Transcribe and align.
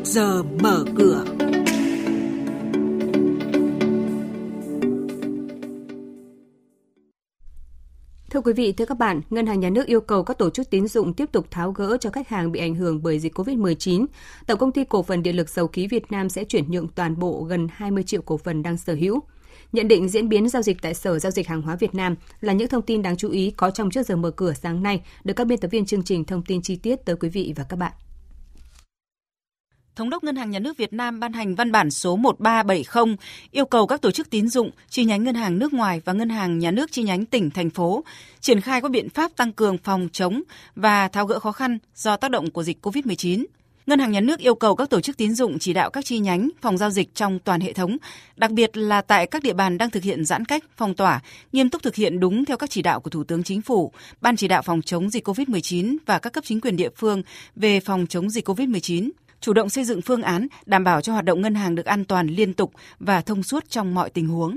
trước 0.00 0.06
giờ 0.06 0.42
mở 0.42 0.84
cửa. 0.96 1.24
Thưa 8.30 8.40
quý 8.40 8.52
vị, 8.52 8.72
thưa 8.72 8.84
các 8.84 8.98
bạn, 8.98 9.20
Ngân 9.30 9.46
hàng 9.46 9.60
Nhà 9.60 9.70
nước 9.70 9.86
yêu 9.86 10.00
cầu 10.00 10.24
các 10.24 10.38
tổ 10.38 10.50
chức 10.50 10.70
tín 10.70 10.88
dụng 10.88 11.14
tiếp 11.14 11.32
tục 11.32 11.46
tháo 11.50 11.72
gỡ 11.72 11.96
cho 12.00 12.10
khách 12.10 12.28
hàng 12.28 12.52
bị 12.52 12.60
ảnh 12.60 12.74
hưởng 12.74 13.02
bởi 13.02 13.18
dịch 13.18 13.38
COVID-19. 13.38 14.06
Tổng 14.46 14.58
công 14.58 14.72
ty 14.72 14.84
cổ 14.84 15.02
phần 15.02 15.22
điện 15.22 15.36
lực 15.36 15.48
dầu 15.48 15.66
khí 15.66 15.86
Việt 15.86 16.12
Nam 16.12 16.28
sẽ 16.28 16.44
chuyển 16.44 16.70
nhượng 16.70 16.88
toàn 16.88 17.18
bộ 17.18 17.42
gần 17.42 17.68
20 17.72 18.02
triệu 18.02 18.22
cổ 18.22 18.36
phần 18.36 18.62
đang 18.62 18.76
sở 18.76 18.94
hữu. 18.94 19.20
Nhận 19.72 19.88
định 19.88 20.08
diễn 20.08 20.28
biến 20.28 20.48
giao 20.48 20.62
dịch 20.62 20.82
tại 20.82 20.94
Sở 20.94 21.18
Giao 21.18 21.30
dịch 21.30 21.48
Hàng 21.48 21.62
hóa 21.62 21.76
Việt 21.76 21.94
Nam 21.94 22.16
là 22.40 22.52
những 22.52 22.68
thông 22.68 22.82
tin 22.82 23.02
đáng 23.02 23.16
chú 23.16 23.30
ý 23.30 23.50
có 23.50 23.70
trong 23.70 23.90
trước 23.90 24.06
giờ 24.06 24.16
mở 24.16 24.30
cửa 24.30 24.52
sáng 24.52 24.82
nay, 24.82 25.02
được 25.24 25.34
các 25.34 25.46
biên 25.46 25.58
tập 25.58 25.68
viên 25.68 25.86
chương 25.86 26.02
trình 26.02 26.24
thông 26.24 26.42
tin 26.42 26.62
chi 26.62 26.76
tiết 26.76 26.96
tới 27.04 27.16
quý 27.16 27.28
vị 27.28 27.52
và 27.56 27.64
các 27.64 27.76
bạn. 27.76 27.92
Thống 30.00 30.10
đốc 30.10 30.24
Ngân 30.24 30.36
hàng 30.36 30.50
Nhà 30.50 30.58
nước 30.58 30.76
Việt 30.76 30.92
Nam 30.92 31.20
ban 31.20 31.32
hành 31.32 31.54
văn 31.54 31.72
bản 31.72 31.90
số 31.90 32.16
1370 32.16 33.16
yêu 33.50 33.64
cầu 33.64 33.86
các 33.86 34.00
tổ 34.00 34.10
chức 34.10 34.30
tín 34.30 34.48
dụng, 34.48 34.70
chi 34.88 35.04
nhánh 35.04 35.24
ngân 35.24 35.34
hàng 35.34 35.58
nước 35.58 35.72
ngoài 35.72 36.00
và 36.04 36.12
ngân 36.12 36.28
hàng 36.28 36.58
nhà 36.58 36.70
nước 36.70 36.92
chi 36.92 37.02
nhánh 37.02 37.24
tỉnh, 37.24 37.50
thành 37.50 37.70
phố 37.70 38.04
triển 38.40 38.60
khai 38.60 38.80
các 38.80 38.90
biện 38.90 39.10
pháp 39.10 39.36
tăng 39.36 39.52
cường 39.52 39.78
phòng 39.78 40.08
chống 40.12 40.42
và 40.76 41.08
tháo 41.08 41.26
gỡ 41.26 41.38
khó 41.38 41.52
khăn 41.52 41.78
do 41.94 42.16
tác 42.16 42.30
động 42.30 42.50
của 42.50 42.62
dịch 42.62 42.86
COVID-19. 42.86 43.44
Ngân 43.86 43.98
hàng 43.98 44.12
Nhà 44.12 44.20
nước 44.20 44.38
yêu 44.38 44.54
cầu 44.54 44.76
các 44.76 44.90
tổ 44.90 45.00
chức 45.00 45.16
tín 45.16 45.34
dụng 45.34 45.58
chỉ 45.58 45.72
đạo 45.72 45.90
các 45.90 46.04
chi 46.04 46.18
nhánh, 46.18 46.48
phòng 46.62 46.78
giao 46.78 46.90
dịch 46.90 47.14
trong 47.14 47.38
toàn 47.38 47.60
hệ 47.60 47.72
thống, 47.72 47.96
đặc 48.36 48.50
biệt 48.50 48.76
là 48.76 49.00
tại 49.00 49.26
các 49.26 49.42
địa 49.42 49.52
bàn 49.52 49.78
đang 49.78 49.90
thực 49.90 50.02
hiện 50.02 50.24
giãn 50.24 50.44
cách, 50.44 50.64
phong 50.76 50.94
tỏa, 50.94 51.20
nghiêm 51.52 51.68
túc 51.68 51.82
thực 51.82 51.94
hiện 51.94 52.20
đúng 52.20 52.44
theo 52.44 52.56
các 52.56 52.70
chỉ 52.70 52.82
đạo 52.82 53.00
của 53.00 53.10
Thủ 53.10 53.24
tướng 53.24 53.42
Chính 53.42 53.62
phủ, 53.62 53.92
Ban 54.20 54.36
chỉ 54.36 54.48
đạo 54.48 54.62
phòng 54.62 54.82
chống 54.82 55.10
dịch 55.10 55.28
COVID-19 55.28 55.96
và 56.06 56.18
các 56.18 56.32
cấp 56.32 56.44
chính 56.46 56.60
quyền 56.60 56.76
địa 56.76 56.90
phương 56.96 57.22
về 57.56 57.80
phòng 57.80 58.06
chống 58.06 58.30
dịch 58.30 58.48
COVID-19 58.48 59.10
chủ 59.40 59.52
động 59.52 59.68
xây 59.68 59.84
dựng 59.84 60.02
phương 60.02 60.22
án 60.22 60.46
đảm 60.66 60.84
bảo 60.84 61.00
cho 61.00 61.12
hoạt 61.12 61.24
động 61.24 61.40
ngân 61.40 61.54
hàng 61.54 61.74
được 61.74 61.86
an 61.86 62.04
toàn 62.04 62.26
liên 62.26 62.54
tục 62.54 62.72
và 62.98 63.20
thông 63.20 63.42
suốt 63.42 63.64
trong 63.68 63.94
mọi 63.94 64.10
tình 64.10 64.28
huống. 64.28 64.56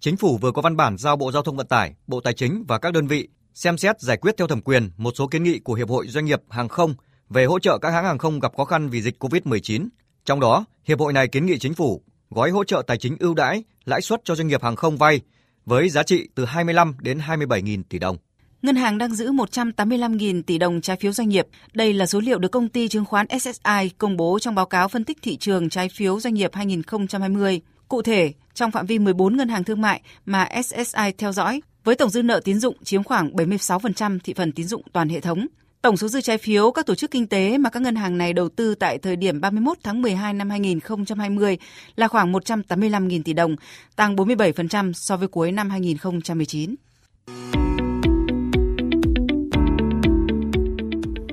Chính 0.00 0.16
phủ 0.16 0.38
vừa 0.38 0.52
có 0.52 0.62
văn 0.62 0.76
bản 0.76 0.96
giao 0.98 1.16
Bộ 1.16 1.32
Giao 1.32 1.42
thông 1.42 1.56
Vận 1.56 1.66
tải, 1.66 1.94
Bộ 2.06 2.20
Tài 2.20 2.34
chính 2.34 2.64
và 2.68 2.78
các 2.78 2.92
đơn 2.92 3.06
vị 3.06 3.28
xem 3.54 3.78
xét 3.78 4.00
giải 4.00 4.16
quyết 4.16 4.36
theo 4.36 4.46
thẩm 4.46 4.62
quyền 4.62 4.90
một 4.96 5.12
số 5.16 5.26
kiến 5.26 5.42
nghị 5.42 5.58
của 5.58 5.74
Hiệp 5.74 5.88
hội 5.88 6.06
Doanh 6.08 6.24
nghiệp 6.24 6.42
Hàng 6.50 6.68
không 6.68 6.94
về 7.28 7.44
hỗ 7.44 7.58
trợ 7.58 7.78
các 7.78 7.90
hãng 7.90 8.04
hàng 8.04 8.18
không 8.18 8.40
gặp 8.40 8.52
khó 8.56 8.64
khăn 8.64 8.88
vì 8.88 9.02
dịch 9.02 9.24
COVID-19. 9.24 9.88
Trong 10.24 10.40
đó, 10.40 10.64
Hiệp 10.84 11.00
hội 11.00 11.12
này 11.12 11.28
kiến 11.28 11.46
nghị 11.46 11.58
chính 11.58 11.74
phủ 11.74 12.02
gói 12.30 12.50
hỗ 12.50 12.64
trợ 12.64 12.82
tài 12.86 12.98
chính 12.98 13.16
ưu 13.20 13.34
đãi, 13.34 13.64
lãi 13.84 14.00
suất 14.00 14.20
cho 14.24 14.34
doanh 14.34 14.48
nghiệp 14.48 14.62
hàng 14.62 14.76
không 14.76 14.96
vay 14.96 15.20
với 15.64 15.88
giá 15.88 16.02
trị 16.02 16.28
từ 16.34 16.44
25 16.44 16.94
đến 17.00 17.18
27.000 17.18 17.82
tỷ 17.88 17.98
đồng. 17.98 18.16
Ngân 18.62 18.76
hàng 18.76 18.98
đang 18.98 19.14
giữ 19.14 19.32
185.000 19.32 20.42
tỷ 20.42 20.58
đồng 20.58 20.80
trái 20.80 20.96
phiếu 20.96 21.12
doanh 21.12 21.28
nghiệp. 21.28 21.46
Đây 21.74 21.92
là 21.92 22.06
số 22.06 22.20
liệu 22.20 22.38
được 22.38 22.48
công 22.48 22.68
ty 22.68 22.88
chứng 22.88 23.04
khoán 23.04 23.26
SSI 23.40 23.90
công 23.98 24.16
bố 24.16 24.38
trong 24.38 24.54
báo 24.54 24.66
cáo 24.66 24.88
phân 24.88 25.04
tích 25.04 25.18
thị 25.22 25.36
trường 25.36 25.68
trái 25.68 25.88
phiếu 25.88 26.20
doanh 26.20 26.34
nghiệp 26.34 26.50
2020. 26.54 27.60
Cụ 27.88 28.02
thể, 28.02 28.32
trong 28.54 28.70
phạm 28.70 28.86
vi 28.86 28.98
14 28.98 29.36
ngân 29.36 29.48
hàng 29.48 29.64
thương 29.64 29.80
mại 29.80 30.00
mà 30.26 30.48
SSI 30.64 31.12
theo 31.18 31.32
dõi, 31.32 31.62
với 31.84 31.94
tổng 31.94 32.10
dư 32.10 32.22
nợ 32.22 32.40
tín 32.44 32.58
dụng 32.58 32.76
chiếm 32.84 33.02
khoảng 33.02 33.30
76% 33.30 34.18
thị 34.24 34.34
phần 34.34 34.52
tín 34.52 34.66
dụng 34.66 34.82
toàn 34.92 35.08
hệ 35.08 35.20
thống. 35.20 35.46
Tổng 35.82 35.96
số 35.96 36.08
dư 36.08 36.20
trái 36.20 36.38
phiếu 36.38 36.70
các 36.70 36.86
tổ 36.86 36.94
chức 36.94 37.10
kinh 37.10 37.26
tế 37.26 37.58
mà 37.58 37.70
các 37.70 37.82
ngân 37.82 37.96
hàng 37.96 38.18
này 38.18 38.32
đầu 38.32 38.48
tư 38.48 38.74
tại 38.74 38.98
thời 38.98 39.16
điểm 39.16 39.40
31 39.40 39.78
tháng 39.82 40.02
12 40.02 40.34
năm 40.34 40.50
2020 40.50 41.58
là 41.96 42.08
khoảng 42.08 42.32
185.000 42.32 43.22
tỷ 43.22 43.32
đồng, 43.32 43.56
tăng 43.96 44.16
47% 44.16 44.92
so 44.92 45.16
với 45.16 45.28
cuối 45.28 45.52
năm 45.52 45.70
2019. 45.70 46.74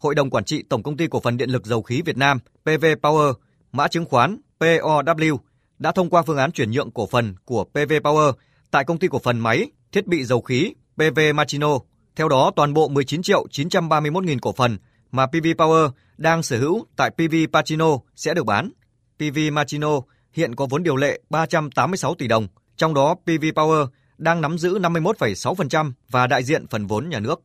Hội 0.00 0.14
đồng 0.14 0.30
Quản 0.30 0.44
trị 0.44 0.62
Tổng 0.62 0.82
Công 0.82 0.96
ty 0.96 1.06
Cổ 1.06 1.20
phần 1.20 1.36
Điện 1.36 1.50
lực 1.50 1.66
Dầu 1.66 1.82
khí 1.82 2.02
Việt 2.02 2.16
Nam 2.16 2.38
PV 2.62 2.84
Power, 3.02 3.32
mã 3.72 3.88
chứng 3.88 4.04
khoán 4.04 4.36
POW, 4.60 5.36
đã 5.78 5.92
thông 5.92 6.10
qua 6.10 6.22
phương 6.22 6.36
án 6.36 6.52
chuyển 6.52 6.70
nhượng 6.70 6.90
cổ 6.90 7.06
phần 7.06 7.34
của 7.44 7.64
PV 7.64 7.92
Power 8.02 8.32
tại 8.70 8.84
Công 8.84 8.98
ty 8.98 9.08
Cổ 9.08 9.18
phần 9.18 9.38
Máy, 9.38 9.70
Thiết 9.92 10.06
bị 10.06 10.24
Dầu 10.24 10.40
khí 10.40 10.74
PV 10.96 11.20
Machino. 11.34 11.68
Theo 12.16 12.28
đó, 12.28 12.52
toàn 12.56 12.74
bộ 12.74 12.88
19 12.88 13.22
triệu 13.22 13.46
931 13.50 14.24
nghìn 14.24 14.38
cổ 14.38 14.52
phần 14.52 14.78
mà 15.10 15.26
PV 15.26 15.46
Power 15.58 15.90
đang 16.18 16.42
sở 16.42 16.58
hữu 16.58 16.86
tại 16.96 17.10
PV 17.10 17.34
Pacino 17.52 17.98
sẽ 18.16 18.34
được 18.34 18.46
bán. 18.46 18.70
PV 19.18 19.38
Machino 19.52 20.00
hiện 20.32 20.54
có 20.54 20.66
vốn 20.70 20.82
điều 20.82 20.96
lệ 20.96 21.20
386 21.30 22.14
tỷ 22.14 22.28
đồng, 22.28 22.48
trong 22.76 22.94
đó 22.94 23.14
PV 23.14 23.44
Power 23.54 23.86
đang 24.18 24.40
nắm 24.40 24.58
giữ 24.58 24.78
51,6% 24.78 25.92
và 26.10 26.26
đại 26.26 26.42
diện 26.42 26.66
phần 26.66 26.86
vốn 26.86 27.08
nhà 27.08 27.20
nước. 27.20 27.42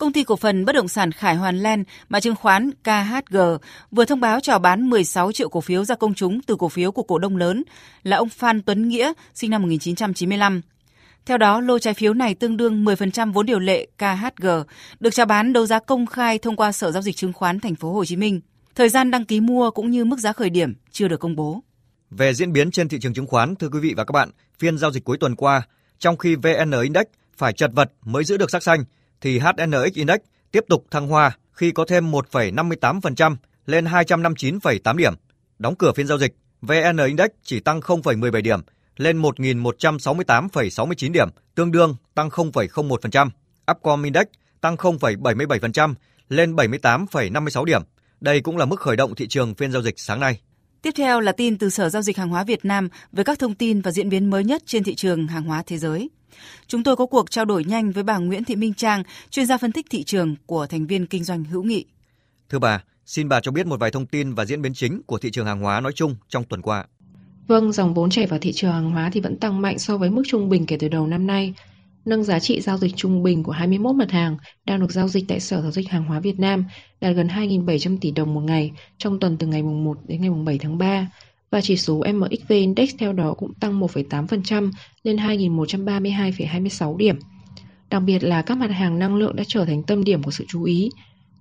Công 0.00 0.12
ty 0.12 0.24
cổ 0.24 0.36
phần 0.36 0.64
bất 0.64 0.72
động 0.72 0.88
sản 0.88 1.12
Khải 1.12 1.36
Hoàn 1.36 1.58
Len, 1.58 1.84
mà 2.08 2.20
chứng 2.20 2.34
khoán 2.34 2.70
KHG 2.84 3.36
vừa 3.90 4.04
thông 4.04 4.20
báo 4.20 4.40
chào 4.40 4.58
bán 4.58 4.90
16 4.90 5.32
triệu 5.32 5.48
cổ 5.48 5.60
phiếu 5.60 5.84
ra 5.84 5.94
công 5.94 6.14
chúng 6.14 6.42
từ 6.42 6.56
cổ 6.56 6.68
phiếu 6.68 6.92
của 6.92 7.02
cổ 7.02 7.18
đông 7.18 7.36
lớn 7.36 7.62
là 8.02 8.16
ông 8.16 8.28
Phan 8.28 8.62
Tuấn 8.62 8.88
Nghĩa, 8.88 9.12
sinh 9.34 9.50
năm 9.50 9.62
1995. 9.62 10.60
Theo 11.26 11.38
đó, 11.38 11.60
lô 11.60 11.78
trái 11.78 11.94
phiếu 11.94 12.14
này 12.14 12.34
tương 12.34 12.56
đương 12.56 12.84
10% 12.84 13.32
vốn 13.32 13.46
điều 13.46 13.58
lệ 13.58 13.86
KHG, 13.98 14.46
được 15.00 15.10
chào 15.14 15.26
bán 15.26 15.52
đấu 15.52 15.66
giá 15.66 15.78
công 15.78 16.06
khai 16.06 16.38
thông 16.38 16.56
qua 16.56 16.72
Sở 16.72 16.90
giao 16.90 17.02
dịch 17.02 17.16
chứng 17.16 17.32
khoán 17.32 17.60
thành 17.60 17.74
phố 17.74 17.92
Hồ 17.92 18.04
Chí 18.04 18.16
Minh. 18.16 18.40
Thời 18.74 18.88
gian 18.88 19.10
đăng 19.10 19.24
ký 19.24 19.40
mua 19.40 19.70
cũng 19.70 19.90
như 19.90 20.04
mức 20.04 20.18
giá 20.18 20.32
khởi 20.32 20.50
điểm 20.50 20.74
chưa 20.92 21.08
được 21.08 21.20
công 21.20 21.36
bố. 21.36 21.62
Về 22.10 22.34
diễn 22.34 22.52
biến 22.52 22.70
trên 22.70 22.88
thị 22.88 22.98
trường 23.00 23.14
chứng 23.14 23.26
khoán, 23.26 23.56
thưa 23.56 23.68
quý 23.68 23.80
vị 23.80 23.94
và 23.96 24.04
các 24.04 24.12
bạn, 24.12 24.30
phiên 24.58 24.78
giao 24.78 24.92
dịch 24.92 25.04
cuối 25.04 25.18
tuần 25.18 25.36
qua, 25.36 25.62
trong 25.98 26.16
khi 26.16 26.34
VN 26.34 26.70
Index 26.82 27.04
phải 27.36 27.52
chật 27.52 27.70
vật 27.74 27.92
mới 28.04 28.24
giữ 28.24 28.36
được 28.36 28.50
sắc 28.50 28.62
xanh, 28.62 28.84
thì 29.20 29.38
HNX 29.38 29.94
Index 29.94 30.18
tiếp 30.52 30.64
tục 30.68 30.86
thăng 30.90 31.08
hoa 31.08 31.36
khi 31.52 31.70
có 31.70 31.84
thêm 31.88 32.10
1,58% 32.10 33.36
lên 33.66 33.84
259,8 33.84 34.96
điểm. 34.96 35.14
Đóng 35.58 35.74
cửa 35.74 35.92
phiên 35.92 36.06
giao 36.06 36.18
dịch, 36.18 36.36
VN 36.62 36.96
Index 37.06 37.28
chỉ 37.42 37.60
tăng 37.60 37.80
0,17 37.80 38.42
điểm 38.42 38.60
lên 38.96 39.22
1.168,69 39.22 41.12
điểm, 41.12 41.28
tương 41.54 41.72
đương 41.72 41.96
tăng 42.14 42.28
0,01%. 42.28 43.30
Upcom 43.70 44.02
Index 44.02 44.24
tăng 44.60 44.76
0,77% 44.76 45.94
lên 46.28 46.56
78,56 46.56 47.64
điểm. 47.64 47.82
Đây 48.20 48.40
cũng 48.40 48.56
là 48.56 48.64
mức 48.64 48.80
khởi 48.80 48.96
động 48.96 49.14
thị 49.14 49.28
trường 49.28 49.54
phiên 49.54 49.72
giao 49.72 49.82
dịch 49.82 49.98
sáng 49.98 50.20
nay. 50.20 50.40
Tiếp 50.82 50.90
theo 50.96 51.20
là 51.20 51.32
tin 51.32 51.58
từ 51.58 51.70
Sở 51.70 51.88
Giao 51.88 52.02
dịch 52.02 52.16
Hàng 52.16 52.28
hóa 52.28 52.44
Việt 52.44 52.64
Nam 52.64 52.88
với 53.12 53.24
các 53.24 53.38
thông 53.38 53.54
tin 53.54 53.80
và 53.80 53.90
diễn 53.90 54.08
biến 54.08 54.30
mới 54.30 54.44
nhất 54.44 54.62
trên 54.66 54.84
thị 54.84 54.94
trường 54.94 55.26
hàng 55.26 55.42
hóa 55.42 55.62
thế 55.66 55.78
giới. 55.78 56.10
Chúng 56.66 56.82
tôi 56.82 56.96
có 56.96 57.06
cuộc 57.06 57.30
trao 57.30 57.44
đổi 57.44 57.64
nhanh 57.64 57.90
với 57.90 58.02
bà 58.02 58.18
Nguyễn 58.18 58.44
Thị 58.44 58.56
Minh 58.56 58.74
Trang, 58.74 59.02
chuyên 59.30 59.46
gia 59.46 59.58
phân 59.58 59.72
tích 59.72 59.86
thị 59.90 60.04
trường 60.04 60.36
của 60.46 60.66
thành 60.66 60.86
viên 60.86 61.06
kinh 61.06 61.24
doanh 61.24 61.44
hữu 61.44 61.62
nghị. 61.62 61.84
Thưa 62.48 62.58
bà, 62.58 62.84
xin 63.06 63.28
bà 63.28 63.40
cho 63.40 63.52
biết 63.52 63.66
một 63.66 63.80
vài 63.80 63.90
thông 63.90 64.06
tin 64.06 64.34
và 64.34 64.44
diễn 64.44 64.62
biến 64.62 64.74
chính 64.74 65.02
của 65.06 65.18
thị 65.18 65.30
trường 65.30 65.46
hàng 65.46 65.60
hóa 65.60 65.80
nói 65.80 65.92
chung 65.92 66.16
trong 66.28 66.44
tuần 66.44 66.62
qua. 66.62 66.84
Vâng, 67.46 67.72
dòng 67.72 67.94
vốn 67.94 68.10
chảy 68.10 68.26
vào 68.26 68.38
thị 68.38 68.52
trường 68.52 68.72
hàng 68.72 68.90
hóa 68.90 69.10
thì 69.12 69.20
vẫn 69.20 69.36
tăng 69.36 69.62
mạnh 69.62 69.78
so 69.78 69.96
với 69.96 70.10
mức 70.10 70.22
trung 70.26 70.48
bình 70.48 70.66
kể 70.66 70.76
từ 70.80 70.88
đầu 70.88 71.06
năm 71.06 71.26
nay, 71.26 71.54
nâng 72.04 72.24
giá 72.24 72.38
trị 72.38 72.60
giao 72.60 72.78
dịch 72.78 72.96
trung 72.96 73.22
bình 73.22 73.42
của 73.42 73.52
21 73.52 73.94
mặt 73.94 74.10
hàng 74.10 74.36
đang 74.66 74.80
được 74.80 74.92
giao 74.92 75.08
dịch 75.08 75.24
tại 75.28 75.40
Sở 75.40 75.62
Giao 75.62 75.70
dịch 75.70 75.88
Hàng 75.88 76.04
hóa 76.04 76.20
Việt 76.20 76.40
Nam 76.40 76.64
đạt 77.00 77.16
gần 77.16 77.26
2.700 77.26 77.98
tỷ 78.00 78.10
đồng 78.10 78.34
một 78.34 78.40
ngày 78.40 78.72
trong 78.98 79.20
tuần 79.20 79.36
từ 79.36 79.46
ngày 79.46 79.62
1 79.62 79.98
đến 80.06 80.20
ngày 80.20 80.30
7 80.44 80.58
tháng 80.58 80.78
3 80.78 81.06
và 81.50 81.60
chỉ 81.60 81.76
số 81.76 82.02
MXV 82.12 82.52
Index 82.52 82.90
theo 82.98 83.12
đó 83.12 83.34
cũng 83.38 83.54
tăng 83.54 83.80
1,8% 83.80 84.70
lên 85.02 85.16
2.132,26 85.16 86.96
điểm. 86.96 87.18
Đặc 87.90 88.02
biệt 88.02 88.24
là 88.24 88.42
các 88.42 88.58
mặt 88.58 88.70
hàng 88.70 88.98
năng 88.98 89.16
lượng 89.16 89.36
đã 89.36 89.44
trở 89.48 89.64
thành 89.64 89.82
tâm 89.82 90.04
điểm 90.04 90.22
của 90.22 90.30
sự 90.30 90.44
chú 90.48 90.64
ý. 90.64 90.90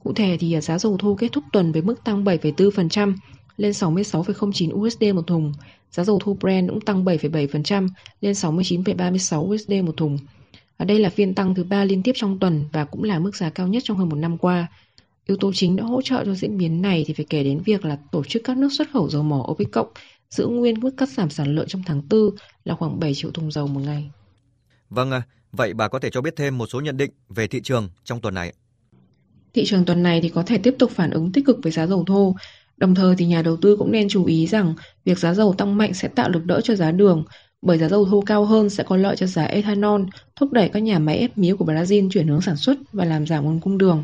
Cụ 0.04 0.14
thể 0.14 0.38
thì 0.40 0.62
giá 0.62 0.80
dầu 0.80 0.98
thô 0.98 1.16
kết 1.16 1.32
thúc 1.32 1.44
tuần 1.54 1.72
với 1.72 1.82
mức 1.82 2.04
tăng 2.04 2.24
7,4% 2.24 3.14
lên 3.58 3.72
66,09 3.72 4.74
USD 4.74 5.04
một 5.16 5.28
thùng. 5.28 5.54
Giá 5.92 6.04
dầu 6.04 6.20
thô 6.20 6.34
Brent 6.34 6.70
cũng 6.70 6.82
tăng 6.82 7.06
7,7% 7.06 7.88
lên 8.22 8.32
69,36 8.32 9.54
USD 9.54 9.72
một 9.86 9.98
thùng. 9.98 10.18
Đây 10.86 11.00
là 11.00 11.10
phiên 11.10 11.36
tăng 11.36 11.56
thứ 11.56 11.64
ba 11.64 11.84
liên 11.84 12.04
tiếp 12.04 12.12
trong 12.16 12.40
tuần 12.40 12.66
và 12.72 12.86
cũng 12.86 13.04
là 13.04 13.20
mức 13.20 13.36
giá 13.36 13.50
cao 13.50 13.68
nhất 13.68 13.84
trong 13.86 13.98
hơn 13.98 14.10
một 14.10 14.16
năm 14.16 14.38
qua. 14.38 14.68
Yếu 15.26 15.38
tố 15.38 15.52
chính 15.54 15.76
đã 15.76 15.84
hỗ 15.84 16.02
trợ 16.02 16.26
cho 16.26 16.36
diễn 16.36 16.58
biến 16.58 16.82
này 16.82 17.04
thì 17.08 17.14
phải 17.14 17.26
kể 17.30 17.44
đến 17.44 17.62
việc 17.66 17.86
là 17.86 17.98
tổ 18.12 18.24
chức 18.24 18.42
các 18.46 18.58
nước 18.58 18.70
xuất 18.72 18.88
khẩu 18.94 19.10
dầu 19.10 19.24
mỏ 19.24 19.46
OPEC 19.52 19.72
cộng 19.72 19.88
giữ 20.30 20.48
nguyên 20.48 20.80
mức 20.80 20.92
cắt 20.98 21.10
giảm 21.10 21.30
sản 21.30 21.56
lượng 21.56 21.68
trong 21.68 21.84
tháng 21.86 22.02
4 22.10 22.20
là 22.64 22.76
khoảng 22.76 23.00
7 23.00 23.14
triệu 23.14 23.32
thùng 23.32 23.52
dầu 23.52 23.68
một 23.68 23.80
ngày. 23.80 24.10
Vâng, 24.90 25.12
vậy 25.52 25.74
bà 25.74 25.88
có 25.88 26.00
thể 26.00 26.10
cho 26.10 26.22
biết 26.22 26.36
thêm 26.36 26.58
một 26.58 26.66
số 26.66 26.82
nhận 26.82 26.98
định 26.98 27.12
về 27.30 27.48
thị 27.48 27.62
trường 27.64 27.90
trong 28.04 28.22
tuần 28.22 28.34
này? 28.34 28.54
Thị 29.54 29.64
trường 29.66 29.86
tuần 29.86 30.04
này 30.04 30.22
thì 30.22 30.30
có 30.30 30.44
thể 30.44 30.58
tiếp 30.58 30.76
tục 30.80 30.92
phản 30.92 31.12
ứng 31.12 31.32
tích 31.32 31.46
cực 31.46 31.58
với 31.64 31.72
giá 31.72 31.88
dầu 31.88 32.04
thô 32.08 32.36
Đồng 32.80 32.96
thời 32.96 33.16
thì 33.16 33.26
nhà 33.26 33.42
đầu 33.42 33.58
tư 33.58 33.76
cũng 33.78 33.92
nên 33.92 34.10
chú 34.10 34.26
ý 34.26 34.48
rằng 34.48 34.74
việc 35.06 35.20
giá 35.20 35.34
dầu 35.34 35.54
tăng 35.58 35.78
mạnh 35.78 35.94
sẽ 35.94 36.08
tạo 36.08 36.30
lực 36.30 36.46
đỡ 36.46 36.62
cho 36.62 36.76
giá 36.76 36.92
đường, 36.92 37.24
bởi 37.62 37.78
giá 37.78 37.90
dầu 37.90 38.06
thô 38.06 38.22
cao 38.22 38.46
hơn 38.46 38.70
sẽ 38.70 38.84
có 38.84 38.98
lợi 38.98 39.16
cho 39.16 39.26
giá 39.26 39.44
ethanol, 39.44 40.02
thúc 40.36 40.52
đẩy 40.52 40.70
các 40.70 40.80
nhà 40.80 41.00
máy 41.00 41.18
ép 41.18 41.38
mía 41.38 41.56
của 41.56 41.66
Brazil 41.66 42.10
chuyển 42.10 42.28
hướng 42.28 42.42
sản 42.42 42.58
xuất 42.58 42.78
và 42.94 43.06
làm 43.06 43.28
giảm 43.28 43.46
nguồn 43.46 43.60
cung 43.60 43.78
đường. 43.78 44.04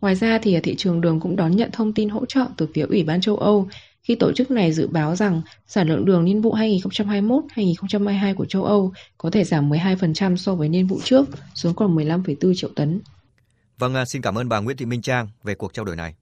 Ngoài 0.00 0.14
ra 0.14 0.38
thì 0.42 0.60
thị 0.60 0.74
trường 0.78 1.00
đường 1.00 1.20
cũng 1.20 1.36
đón 1.36 1.56
nhận 1.56 1.70
thông 1.72 1.92
tin 1.92 2.08
hỗ 2.08 2.26
trợ 2.26 2.46
từ 2.56 2.68
phía 2.74 2.82
Ủy 2.82 3.02
ban 3.04 3.20
châu 3.20 3.36
Âu 3.36 3.68
khi 4.02 4.14
tổ 4.14 4.32
chức 4.32 4.50
này 4.50 4.72
dự 4.72 4.86
báo 4.86 5.16
rằng 5.16 5.42
sản 5.66 5.88
lượng 5.88 6.04
đường 6.04 6.24
niên 6.24 6.42
vụ 6.42 6.54
2021-2022 6.54 8.34
của 8.34 8.44
châu 8.44 8.64
Âu 8.64 8.92
có 9.18 9.30
thể 9.30 9.44
giảm 9.44 9.70
12% 9.70 10.36
so 10.36 10.54
với 10.54 10.68
niên 10.68 10.86
vụ 10.86 11.00
trước, 11.04 11.28
xuống 11.54 11.74
còn 11.74 11.96
15,4 11.96 12.54
triệu 12.56 12.70
tấn. 12.76 13.00
Vâng, 13.78 13.94
à, 13.94 14.04
xin 14.04 14.22
cảm 14.22 14.38
ơn 14.38 14.48
bà 14.48 14.60
Nguyễn 14.60 14.76
Thị 14.76 14.86
Minh 14.86 15.02
Trang 15.02 15.28
về 15.44 15.54
cuộc 15.54 15.74
trao 15.74 15.84
đổi 15.84 15.96
này. 15.96 16.14